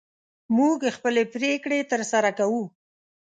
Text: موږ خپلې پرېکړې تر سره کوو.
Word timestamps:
موږ 0.57 0.79
خپلې 0.95 1.23
پرېکړې 1.33 1.79
تر 1.91 2.01
سره 2.11 2.29
کوو. 2.39 2.63